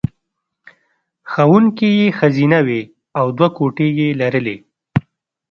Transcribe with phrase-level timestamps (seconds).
[1.31, 2.81] ښوونکې یې ښځینه وې
[3.19, 4.57] او دوه کوټې یې لرلې